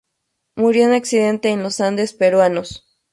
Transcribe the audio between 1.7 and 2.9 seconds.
Andes peruanos.